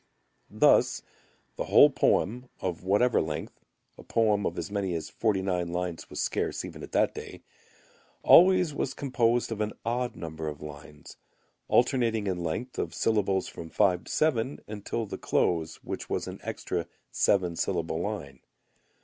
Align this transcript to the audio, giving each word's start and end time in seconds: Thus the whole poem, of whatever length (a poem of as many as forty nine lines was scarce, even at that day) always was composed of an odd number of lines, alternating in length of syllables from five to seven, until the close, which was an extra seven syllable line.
Thus 0.49 1.03
the 1.57 1.65
whole 1.65 1.91
poem, 1.91 2.49
of 2.59 2.83
whatever 2.83 3.21
length 3.21 3.59
(a 3.99 4.03
poem 4.03 4.47
of 4.47 4.57
as 4.57 4.71
many 4.71 4.95
as 4.95 5.11
forty 5.11 5.43
nine 5.43 5.67
lines 5.67 6.09
was 6.09 6.19
scarce, 6.19 6.65
even 6.65 6.81
at 6.81 6.91
that 6.93 7.13
day) 7.13 7.43
always 8.23 8.73
was 8.73 8.95
composed 8.95 9.51
of 9.51 9.61
an 9.61 9.73
odd 9.85 10.15
number 10.15 10.47
of 10.47 10.59
lines, 10.63 11.17
alternating 11.67 12.25
in 12.25 12.43
length 12.43 12.79
of 12.79 12.95
syllables 12.95 13.47
from 13.47 13.69
five 13.69 14.05
to 14.05 14.11
seven, 14.11 14.59
until 14.67 15.05
the 15.05 15.19
close, 15.19 15.75
which 15.83 16.09
was 16.09 16.25
an 16.25 16.39
extra 16.41 16.87
seven 17.11 17.55
syllable 17.55 17.99
line. 17.99 18.39